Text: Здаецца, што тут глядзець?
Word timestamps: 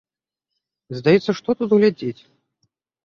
Здаецца, 1.01 1.31
што 1.41 1.49
тут 1.59 1.77
глядзець? 1.79 2.19